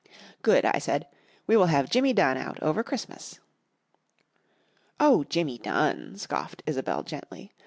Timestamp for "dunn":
2.11-2.35, 5.59-6.17